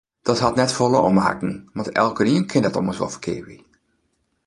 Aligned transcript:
Dat 0.21 0.39
hat 0.39 0.55
net 0.59 0.71
folle 0.77 0.97
om 1.07 1.17
’e 1.17 1.23
hakken, 1.27 1.53
want 1.75 1.91
elkenien 2.05 2.43
kin 2.51 2.65
dat 2.65 2.77
ommers 2.79 2.99
wol 3.01 3.13
ferkeapje. 3.13 3.57